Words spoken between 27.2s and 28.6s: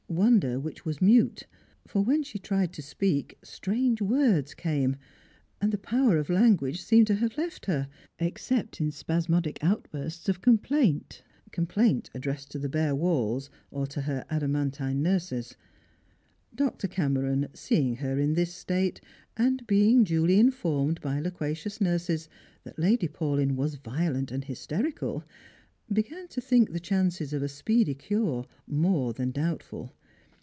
of speedy cure